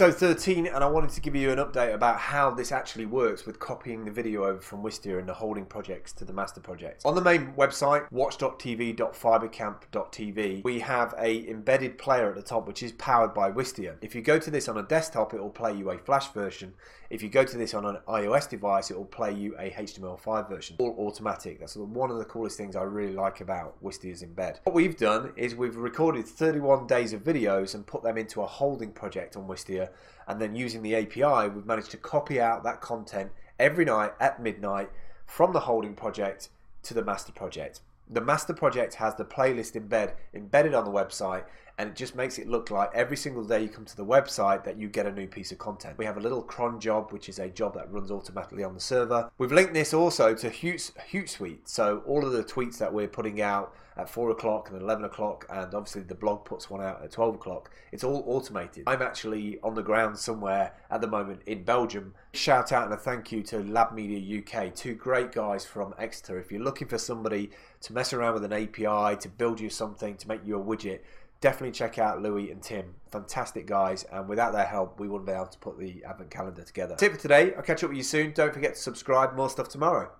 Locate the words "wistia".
4.82-5.18, 13.52-13.96, 29.48-29.89